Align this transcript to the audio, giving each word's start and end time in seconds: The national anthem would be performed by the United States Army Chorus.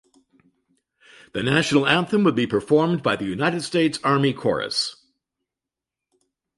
The 1.33 1.43
national 1.43 1.85
anthem 1.85 2.23
would 2.23 2.33
be 2.33 2.47
performed 2.47 3.03
by 3.03 3.15
the 3.15 3.25
United 3.25 3.61
States 3.61 3.99
Army 4.03 4.33
Chorus. 4.33 4.95